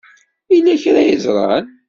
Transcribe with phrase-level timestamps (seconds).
[0.53, 1.65] Yella kra ay ẓran?